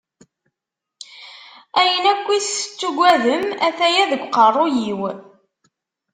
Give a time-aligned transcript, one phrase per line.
[1.79, 5.01] Ayen akkit tettugadem, ataya deg aqerru-iw.